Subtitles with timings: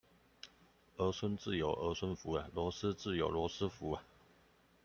[0.97, 3.99] 兒孫自有兒孫福，螺絲自有羅斯福